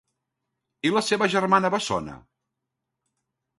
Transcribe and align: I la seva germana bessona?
I 0.89 0.91
la 0.95 1.03
seva 1.09 1.27
germana 1.35 1.71
bessona? 1.77 2.19